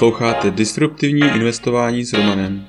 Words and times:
Posloucháte 0.00 0.50
Disruptivní 0.50 1.20
investování 1.20 2.04
s 2.04 2.12
Romanem. 2.12 2.66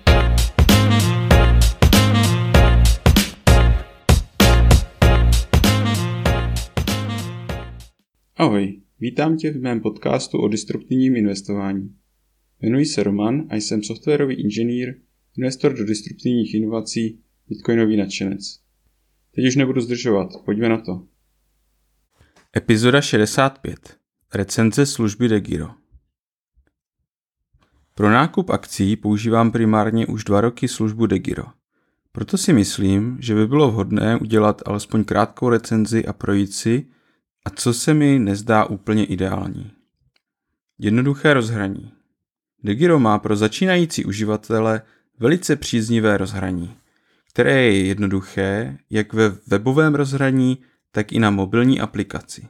Ahoj, 8.36 8.82
vítám 9.00 9.38
tě 9.38 9.52
v 9.52 9.62
mém 9.62 9.80
podcastu 9.80 10.38
o 10.38 10.48
disruptivním 10.48 11.16
investování. 11.16 11.96
Jmenuji 12.62 12.86
se 12.86 13.04
Roman 13.04 13.48
a 13.50 13.56
jsem 13.56 13.84
softwarový 13.84 14.36
inženýr, 14.36 14.96
investor 15.38 15.74
do 15.74 15.86
disruptivních 15.86 16.54
inovací, 16.54 17.20
bitcoinový 17.50 17.98
nadšenec. 17.98 18.60
Teď 19.36 19.46
už 19.48 19.56
nebudu 19.56 19.82
zdržovat, 19.82 20.30
pojďme 20.46 20.70
na 20.70 20.78
to. 20.78 21.08
Epizoda 22.58 23.02
65. 23.02 23.98
Recenze 24.34 24.86
služby 24.86 25.28
DeGiro. 25.28 25.81
Pro 28.02 28.10
nákup 28.10 28.50
akcí 28.50 28.96
používám 28.96 29.52
primárně 29.52 30.08
už 30.08 30.24
dva 30.24 30.42
roky 30.42 30.68
službu 30.68 31.06
DeGiro. 31.06 31.44
Proto 32.12 32.38
si 32.38 32.54
myslím, 32.54 33.18
že 33.20 33.36
by 33.36 33.48
bylo 33.48 33.72
vhodné 33.72 34.18
udělat 34.18 34.62
alespoň 34.66 35.04
krátkou 35.04 35.50
recenzi 35.50 36.06
a 36.06 36.14
projít 36.14 36.54
si, 36.54 36.86
a 37.46 37.50
co 37.50 37.74
se 37.74 37.94
mi 37.94 38.20
nezdá 38.20 38.66
úplně 38.66 39.06
ideální. 39.06 39.72
Jednoduché 40.80 41.34
rozhraní. 41.34 41.92
DeGiro 42.64 43.00
má 43.00 43.20
pro 43.20 43.36
začínající 43.36 44.06
uživatele 44.06 44.82
velice 45.20 45.56
příznivé 45.56 46.18
rozhraní, 46.18 46.76
které 47.30 47.62
je 47.62 47.86
jednoduché 47.86 48.78
jak 48.90 49.14
ve 49.14 49.30
webovém 49.48 49.96
rozhraní, 49.96 50.58
tak 50.92 51.12
i 51.12 51.20
na 51.20 51.30
mobilní 51.30 51.82
aplikaci. 51.82 52.48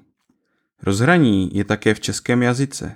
Rozhraní 0.84 1.50
je 1.54 1.64
také 1.64 1.94
v 1.94 2.00
českém 2.00 2.44
jazyce, 2.44 2.96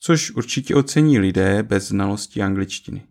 což 0.00 0.30
určitě 0.30 0.74
ocení 0.74 1.18
lidé 1.18 1.62
bez 1.62 1.88
znalosti 1.88 2.42
angličtiny. 2.42 3.06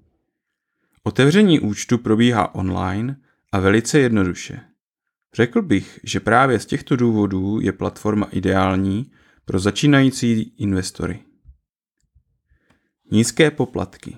Otevření 1.03 1.59
účtu 1.59 1.97
probíhá 1.97 2.55
online 2.55 3.17
a 3.51 3.59
velice 3.59 3.99
jednoduše. 3.99 4.59
Řekl 5.33 5.61
bych, 5.61 5.99
že 6.03 6.19
právě 6.19 6.59
z 6.59 6.65
těchto 6.65 6.95
důvodů 6.95 7.59
je 7.61 7.71
platforma 7.71 8.25
ideální 8.31 9.11
pro 9.45 9.59
začínající 9.59 10.41
investory. 10.41 11.19
Nízké 13.11 13.51
poplatky. 13.51 14.17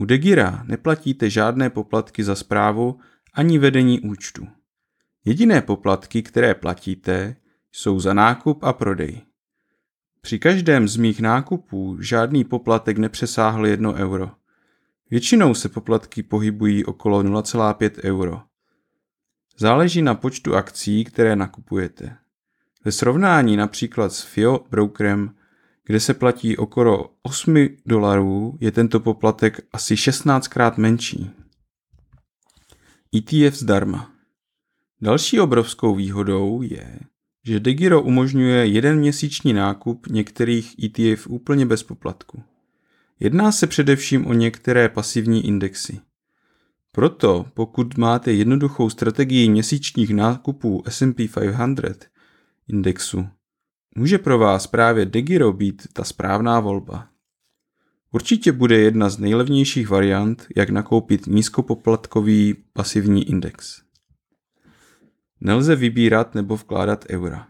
U 0.00 0.04
Degira 0.04 0.64
neplatíte 0.66 1.30
žádné 1.30 1.70
poplatky 1.70 2.24
za 2.24 2.34
zprávu 2.34 3.00
ani 3.34 3.58
vedení 3.58 4.00
účtu. 4.00 4.48
Jediné 5.24 5.62
poplatky, 5.62 6.22
které 6.22 6.54
platíte, 6.54 7.36
jsou 7.72 8.00
za 8.00 8.14
nákup 8.14 8.64
a 8.64 8.72
prodej. 8.72 9.22
Při 10.22 10.38
každém 10.38 10.88
z 10.88 10.96
mých 10.96 11.20
nákupů 11.20 11.96
žádný 12.00 12.44
poplatek 12.44 12.98
nepřesáhl 12.98 13.66
1 13.66 13.92
euro. 13.92 14.30
Většinou 15.10 15.54
se 15.54 15.68
poplatky 15.68 16.22
pohybují 16.22 16.84
okolo 16.84 17.22
0,5 17.22 17.90
euro. 18.04 18.42
Záleží 19.58 20.02
na 20.02 20.14
počtu 20.14 20.54
akcí, 20.54 21.04
které 21.04 21.36
nakupujete. 21.36 22.16
Ve 22.84 22.92
srovnání 22.92 23.56
například 23.56 24.12
s 24.12 24.22
FIO 24.22 24.64
brokerem, 24.70 25.34
kde 25.84 26.00
se 26.00 26.14
platí 26.14 26.56
okolo 26.56 27.14
8 27.22 27.68
dolarů, 27.86 28.58
je 28.60 28.70
tento 28.70 29.00
poplatek 29.00 29.60
asi 29.72 29.96
16 29.96 30.48
krát 30.48 30.78
menší. 30.78 31.30
ETF 33.16 33.58
zdarma. 33.58 34.12
Další 35.00 35.40
obrovskou 35.40 35.94
výhodou 35.94 36.62
je, 36.62 37.00
že 37.44 37.60
Degiro 37.60 38.02
umožňuje 38.02 38.66
jeden 38.66 38.98
měsíční 38.98 39.52
nákup 39.52 40.06
některých 40.06 40.84
ETF 40.84 41.26
úplně 41.26 41.66
bez 41.66 41.82
poplatku. 41.82 42.42
Jedná 43.20 43.52
se 43.52 43.66
především 43.66 44.26
o 44.26 44.32
některé 44.32 44.88
pasivní 44.88 45.46
indexy. 45.46 46.00
Proto, 46.92 47.46
pokud 47.54 47.96
máte 47.96 48.32
jednoduchou 48.32 48.90
strategii 48.90 49.48
měsíčních 49.48 50.10
nákupů 50.10 50.82
S&P 50.88 51.28
500 51.28 52.10
indexu, 52.68 53.28
může 53.96 54.18
pro 54.18 54.38
vás 54.38 54.66
právě 54.66 55.06
Degiro 55.06 55.52
být 55.52 55.82
ta 55.92 56.04
správná 56.04 56.60
volba. 56.60 57.08
Určitě 58.12 58.52
bude 58.52 58.78
jedna 58.78 59.08
z 59.08 59.18
nejlevnějších 59.18 59.88
variant, 59.88 60.46
jak 60.56 60.70
nakoupit 60.70 61.26
nízkopoplatkový 61.26 62.54
pasivní 62.72 63.28
index. 63.28 63.82
Nelze 65.44 65.76
vybírat 65.76 66.34
nebo 66.34 66.56
vkládat 66.56 67.04
eura. 67.10 67.46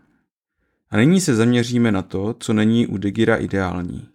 A 0.91 0.97
nyní 0.97 1.20
se 1.20 1.34
zaměříme 1.34 1.92
na 1.92 2.03
to, 2.03 2.34
co 2.38 2.53
není 2.53 2.86
u 2.86 2.97
Degira 2.97 3.36
ideální. 3.36 4.08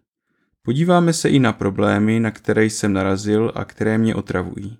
Podíváme 0.61 1.13
se 1.13 1.29
i 1.29 1.39
na 1.39 1.53
problémy, 1.53 2.19
na 2.19 2.31
které 2.31 2.65
jsem 2.65 2.93
narazil 2.93 3.51
a 3.55 3.65
které 3.65 3.97
mě 3.97 4.15
otravují. 4.15 4.77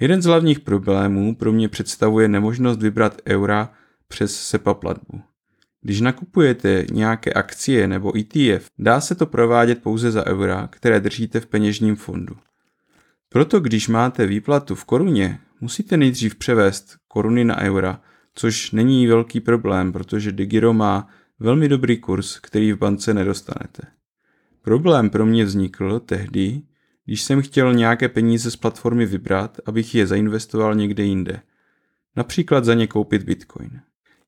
Jeden 0.00 0.22
z 0.22 0.24
hlavních 0.24 0.60
problémů 0.60 1.34
pro 1.34 1.52
mě 1.52 1.68
představuje 1.68 2.28
nemožnost 2.28 2.82
vybrat 2.82 3.20
eura 3.28 3.72
přes 4.08 4.40
SEPA 4.40 4.74
platbu. 4.74 5.20
Když 5.80 6.00
nakupujete 6.00 6.84
nějaké 6.92 7.32
akcie 7.32 7.88
nebo 7.88 8.12
ETF, 8.18 8.70
dá 8.78 9.00
se 9.00 9.14
to 9.14 9.26
provádět 9.26 9.82
pouze 9.82 10.10
za 10.10 10.26
eura, 10.26 10.68
které 10.72 11.00
držíte 11.00 11.40
v 11.40 11.46
peněžním 11.46 11.96
fondu. 11.96 12.36
Proto 13.28 13.60
když 13.60 13.88
máte 13.88 14.26
výplatu 14.26 14.74
v 14.74 14.84
koruně, 14.84 15.38
musíte 15.60 15.96
nejdřív 15.96 16.34
převést 16.34 16.96
koruny 17.08 17.44
na 17.44 17.60
eura, 17.60 18.00
což 18.38 18.70
není 18.70 19.06
velký 19.06 19.40
problém, 19.40 19.92
protože 19.92 20.32
Digiro 20.32 20.72
má 20.72 21.08
velmi 21.38 21.68
dobrý 21.68 21.98
kurz, 21.98 22.38
který 22.38 22.72
v 22.72 22.78
bance 22.78 23.14
nedostanete. 23.14 23.82
Problém 24.62 25.10
pro 25.10 25.26
mě 25.26 25.44
vznikl 25.44 26.00
tehdy, 26.00 26.62
když 27.04 27.22
jsem 27.22 27.42
chtěl 27.42 27.74
nějaké 27.74 28.08
peníze 28.08 28.50
z 28.50 28.56
platformy 28.56 29.06
vybrat, 29.06 29.58
abych 29.66 29.94
je 29.94 30.06
zainvestoval 30.06 30.74
někde 30.74 31.02
jinde. 31.02 31.40
Například 32.16 32.64
za 32.64 32.74
ně 32.74 32.86
koupit 32.86 33.22
bitcoin. 33.22 33.80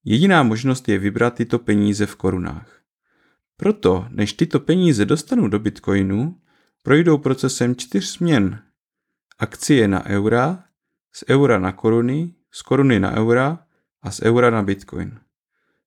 Jediná 0.04 0.42
možnost 0.42 0.88
je 0.88 0.98
vybrat 0.98 1.34
tyto 1.34 1.58
peníze 1.58 2.06
v 2.06 2.16
korunách. 2.16 2.80
Proto, 3.56 4.06
než 4.10 4.32
tyto 4.32 4.60
peníze 4.60 5.04
dostanu 5.04 5.48
do 5.48 5.58
bitcoinu, 5.58 6.36
projdou 6.82 7.18
procesem 7.18 7.76
čtyř 7.76 8.04
směn. 8.04 8.62
Akcie 9.38 9.88
na 9.88 10.06
eura, 10.06 10.64
z 11.12 11.24
eura 11.28 11.58
na 11.58 11.72
koruny, 11.72 12.34
z 12.50 12.62
koruny 12.62 13.00
na 13.00 13.16
eura 13.16 13.58
a 14.02 14.10
z 14.10 14.22
eura 14.22 14.50
na 14.50 14.62
bitcoin. 14.62 15.18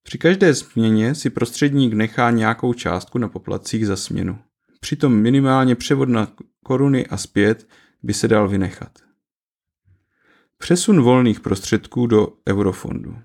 Při 0.03 0.17
každé 0.17 0.53
změně 0.53 1.15
si 1.15 1.29
prostředník 1.29 1.93
nechá 1.93 2.31
nějakou 2.31 2.73
částku 2.73 3.17
na 3.17 3.27
poplacích 3.27 3.87
za 3.87 3.95
směnu. 3.95 4.39
Přitom 4.79 5.13
minimálně 5.13 5.75
převod 5.75 6.09
na 6.09 6.27
koruny 6.63 7.07
a 7.07 7.17
zpět 7.17 7.67
by 8.03 8.13
se 8.13 8.27
dal 8.27 8.47
vynechat. 8.47 8.99
Přesun 10.57 11.01
volných 11.01 11.39
prostředků 11.39 12.07
do 12.07 12.27
eurofondu. 12.49 13.17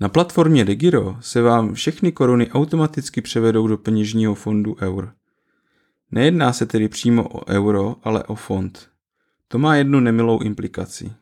Na 0.00 0.08
platformě 0.08 0.64
Degiro 0.64 1.16
se 1.20 1.42
vám 1.42 1.74
všechny 1.74 2.12
koruny 2.12 2.50
automaticky 2.50 3.20
převedou 3.20 3.66
do 3.66 3.78
peněžního 3.78 4.34
fondu 4.34 4.76
eur. 4.80 5.12
Nejedná 6.10 6.52
se 6.52 6.66
tedy 6.66 6.88
přímo 6.88 7.28
o 7.28 7.48
euro, 7.48 7.96
ale 8.02 8.24
o 8.24 8.34
fond. 8.34 8.90
To 9.48 9.58
má 9.58 9.76
jednu 9.76 10.00
nemilou 10.00 10.40
implikaci. 10.40 11.12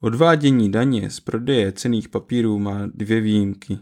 Odvádění 0.00 0.72
daně 0.72 1.10
z 1.10 1.20
prodeje 1.20 1.72
cených 1.72 2.08
papírů 2.08 2.58
má 2.58 2.86
dvě 2.94 3.20
výjimky. 3.20 3.78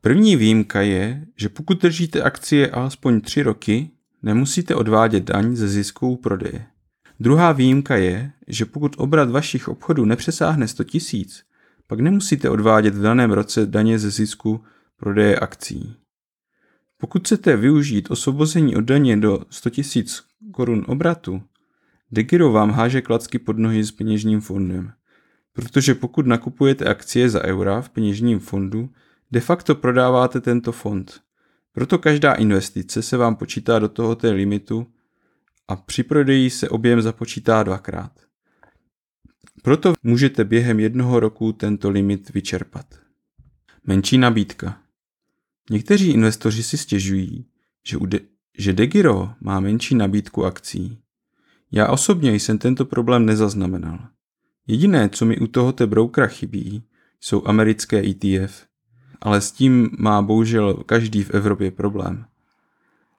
První 0.00 0.36
výjimka 0.36 0.80
je, 0.80 1.26
že 1.36 1.48
pokud 1.48 1.82
držíte 1.82 2.22
akcie 2.22 2.70
alespoň 2.70 3.20
tři 3.20 3.42
roky, 3.42 3.90
nemusíte 4.22 4.74
odvádět 4.74 5.24
daň 5.24 5.56
ze 5.56 5.68
zisků 5.68 6.16
prodeje. 6.16 6.66
Druhá 7.20 7.52
výjimka 7.52 7.96
je, 7.96 8.32
že 8.48 8.64
pokud 8.64 8.96
obrat 8.98 9.30
vašich 9.30 9.68
obchodů 9.68 10.04
nepřesáhne 10.04 10.68
100 10.68 10.84
tisíc, 10.84 11.44
pak 11.86 12.00
nemusíte 12.00 12.50
odvádět 12.50 12.94
v 12.94 13.02
daném 13.02 13.30
roce 13.30 13.66
daně 13.66 13.98
ze 13.98 14.10
zisku 14.10 14.64
prodeje 14.96 15.38
akcí. 15.38 15.96
Pokud 16.98 17.22
chcete 17.22 17.56
využít 17.56 18.10
osvobození 18.10 18.76
od 18.76 18.84
daně 18.84 19.16
do 19.16 19.40
100 19.50 19.70
tisíc 19.70 20.22
korun 20.52 20.84
obratu, 20.88 21.42
Degiro 22.12 22.52
vám 22.52 22.70
háže 22.70 23.00
klacky 23.00 23.38
pod 23.38 23.58
nohy 23.58 23.84
s 23.84 23.92
peněžním 23.92 24.40
fondem. 24.40 24.92
Protože 25.52 25.94
pokud 25.94 26.26
nakupujete 26.26 26.84
akcie 26.84 27.30
za 27.30 27.44
eura 27.44 27.80
v 27.82 27.88
peněžním 27.88 28.40
fondu, 28.40 28.90
de 29.30 29.40
facto 29.40 29.74
prodáváte 29.74 30.40
tento 30.40 30.72
fond. 30.72 31.20
Proto 31.72 31.98
každá 31.98 32.32
investice 32.32 33.02
se 33.02 33.16
vám 33.16 33.36
počítá 33.36 33.78
do 33.78 33.88
tohoto 33.88 34.32
limitu 34.32 34.86
a 35.68 35.76
při 35.76 36.02
prodeji 36.02 36.50
se 36.50 36.68
objem 36.68 37.02
započítá 37.02 37.62
dvakrát. 37.62 38.12
Proto 39.62 39.94
můžete 40.02 40.44
během 40.44 40.80
jednoho 40.80 41.20
roku 41.20 41.52
tento 41.52 41.90
limit 41.90 42.30
vyčerpat. 42.30 42.86
Menší 43.84 44.18
nabídka. 44.18 44.78
Někteří 45.70 46.10
investoři 46.10 46.62
si 46.62 46.78
stěžují, 46.78 47.46
že, 47.86 47.96
u 47.96 48.06
de- 48.06 48.20
že 48.58 48.72
Degiro 48.72 49.30
má 49.40 49.60
menší 49.60 49.94
nabídku 49.94 50.44
akcí. 50.44 50.98
Já 51.72 51.88
osobně 51.88 52.34
jsem 52.34 52.58
tento 52.58 52.84
problém 52.84 53.26
nezaznamenal. 53.26 54.08
Jediné, 54.66 55.08
co 55.08 55.24
mi 55.24 55.38
u 55.38 55.46
tohoto 55.46 55.86
broukra 55.86 56.26
chybí, 56.26 56.82
jsou 57.20 57.46
americké 57.46 58.02
ETF, 58.06 58.66
ale 59.20 59.40
s 59.40 59.52
tím 59.52 59.90
má 59.98 60.22
bohužel 60.22 60.74
každý 60.74 61.24
v 61.24 61.30
Evropě 61.30 61.70
problém. 61.70 62.24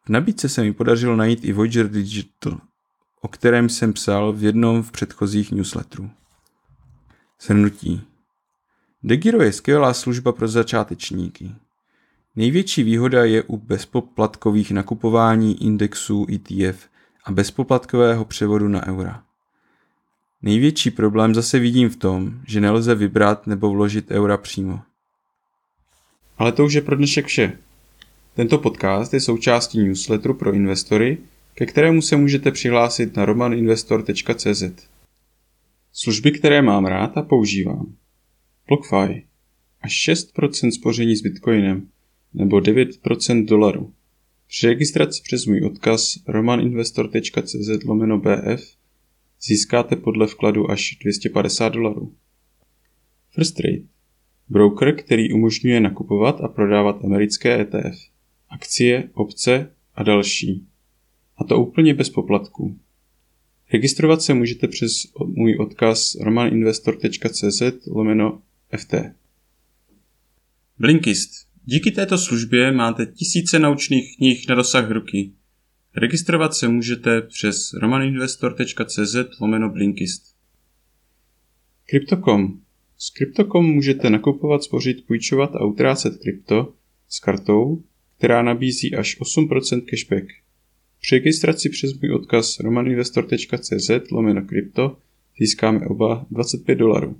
V 0.05 0.09
nabídce 0.09 0.49
se 0.49 0.63
mi 0.63 0.73
podařilo 0.73 1.15
najít 1.15 1.45
i 1.45 1.53
Voyager 1.53 1.89
Digital, 1.89 2.61
o 3.21 3.27
kterém 3.27 3.69
jsem 3.69 3.93
psal 3.93 4.33
v 4.33 4.43
jednom 4.43 4.83
v 4.83 4.91
předchozích 4.91 5.51
newsletterů. 5.51 6.09
Shrnutí. 7.41 8.01
Degiro 9.03 9.43
je 9.43 9.53
skvělá 9.53 9.93
služba 9.93 10.31
pro 10.31 10.47
začátečníky. 10.47 11.55
Největší 12.35 12.83
výhoda 12.83 13.25
je 13.25 13.43
u 13.43 13.57
bezpoplatkových 13.57 14.71
nakupování 14.71 15.63
indexů 15.63 16.25
ETF 16.33 16.87
a 17.25 17.31
bezpoplatkového 17.31 18.25
převodu 18.25 18.67
na 18.67 18.87
eura. 18.87 19.23
Největší 20.43 20.91
problém 20.91 21.35
zase 21.35 21.59
vidím 21.59 21.89
v 21.89 21.95
tom, 21.95 22.41
že 22.47 22.61
nelze 22.61 22.95
vybrat 22.95 23.47
nebo 23.47 23.69
vložit 23.69 24.11
eura 24.11 24.37
přímo. 24.37 24.79
Ale 26.37 26.51
to 26.51 26.65
už 26.65 26.73
je 26.73 26.81
pro 26.81 26.95
dnešek 26.95 27.25
vše. 27.25 27.57
Tento 28.35 28.57
podcast 28.57 29.13
je 29.13 29.21
součástí 29.21 29.83
newsletteru 29.83 30.33
pro 30.33 30.53
investory, 30.53 31.17
ke 31.53 31.65
kterému 31.65 32.01
se 32.01 32.15
můžete 32.15 32.51
přihlásit 32.51 33.15
na 33.15 33.25
romaninvestor.cz. 33.25 34.63
Služby, 35.93 36.31
které 36.31 36.61
mám 36.61 36.85
rád 36.85 37.17
a 37.17 37.21
používám. 37.21 37.93
BlockFi. 38.67 39.23
Až 39.81 40.09
6% 40.09 40.71
spoření 40.71 41.15
s 41.15 41.21
Bitcoinem 41.21 41.87
nebo 42.33 42.57
9% 42.57 43.45
dolaru. 43.45 43.93
Při 44.47 44.67
registraci 44.67 45.21
přes 45.23 45.45
můj 45.45 45.65
odkaz 45.65 46.17
romaninvestor.cz 46.27 47.83
lomeno 47.85 48.19
BF 48.19 48.82
získáte 49.43 49.95
podle 49.95 50.27
vkladu 50.27 50.71
až 50.71 50.97
250 51.01 51.69
dolarů. 51.69 52.15
First 53.31 53.55
Trade. 53.55 53.83
Broker, 54.49 54.95
který 54.95 55.33
umožňuje 55.33 55.79
nakupovat 55.79 56.41
a 56.41 56.47
prodávat 56.47 57.03
americké 57.03 57.61
ETF, 57.61 57.97
akcie, 58.49 59.09
opce 59.13 59.71
a 59.95 60.03
další. 60.03 60.67
A 61.37 61.43
to 61.43 61.59
úplně 61.59 61.93
bez 61.93 62.09
poplatků. 62.09 62.79
Registrovat 63.73 64.21
se 64.21 64.33
můžete 64.33 64.67
přes 64.67 64.91
můj 65.25 65.57
odkaz 65.59 66.15
romaninvestor.cz 66.15 67.61
lomeno 67.87 68.41
FT. 68.77 68.93
Blinkist. 70.79 71.31
Díky 71.65 71.91
této 71.91 72.17
službě 72.17 72.71
máte 72.71 73.05
tisíce 73.05 73.59
naučných 73.59 74.17
knih 74.17 74.45
na 74.49 74.55
dosah 74.55 74.91
ruky. 74.91 75.31
Registrovat 75.95 76.53
se 76.53 76.67
můžete 76.67 77.21
přes 77.21 77.73
romaninvestor.cz 77.73 79.15
lomeno 79.41 79.69
Blinkist. 79.69 80.35
Crypto.com. 81.85 82.59
S 82.97 83.09
Crypto.com 83.09 83.65
můžete 83.65 84.09
nakupovat, 84.09 84.63
spořit, 84.63 85.07
půjčovat 85.07 85.55
a 85.55 85.65
utrácet 85.65 86.17
krypto 86.17 86.73
s 87.09 87.19
kartou, 87.19 87.83
která 88.17 88.41
nabízí 88.41 88.95
až 88.95 89.21
8% 89.21 89.81
cashback. 89.85 90.25
Při 91.01 91.15
registraci 91.15 91.69
přes 91.69 91.99
můj 91.99 92.13
odkaz 92.13 92.59
romaninvestor.cz 92.59 94.11
lomeno 94.11 94.41
krypto 94.41 94.97
získáme 95.39 95.87
oba 95.87 96.25
25 96.31 96.75
dolarů. 96.75 97.19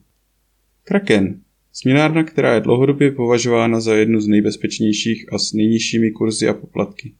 Kraken. 0.84 1.42
Směnárna, 1.74 2.24
která 2.24 2.54
je 2.54 2.62
dlouhodobě 2.62 3.12
považována 3.12 3.80
za 3.80 3.96
jednu 3.96 4.22
z 4.22 4.28
nejbezpečnějších 4.28 5.34
a 5.34 5.38
s 5.38 5.54
nejnižšími 5.54 6.12
kurzy 6.12 6.48
a 6.48 6.54
poplatky. 6.54 7.14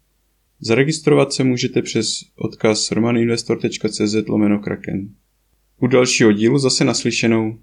Zaregistrovat 0.65 1.33
se 1.33 1.44
můžete 1.44 1.81
přes 1.81 2.07
odkaz 2.36 2.92
romaninvestor.cz 2.92 4.15
lomeno 4.27 4.60
kraken. 4.60 5.10
U 5.77 5.88
dalšího 5.88 6.31
dílu 6.31 6.60
zase 6.60 6.86
naslyšenou. 6.86 7.60